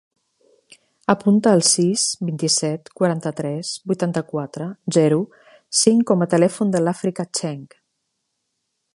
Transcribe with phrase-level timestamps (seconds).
[1.13, 5.19] Apunta el sis, vint-i-set, quaranta-tres, vuitanta-quatre, zero,
[5.81, 7.63] cinc com a telèfon de l'Àfrica Cheng.